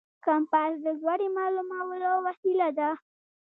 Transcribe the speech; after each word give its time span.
کمپاس 0.25 0.73
د 0.85 0.87
لوري 1.05 1.27
معلومولو 1.37 2.11
وسیله 2.27 2.67
ده. 2.79 2.89